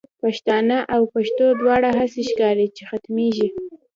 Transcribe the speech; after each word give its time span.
پښتانه 0.21 0.77
او 0.93 1.01
پښتو 1.13 1.45
دواړه، 1.61 1.89
هسی 1.99 2.21
ښکاری 2.29 2.67
چی 2.75 2.83
ختمیږی 2.89 3.47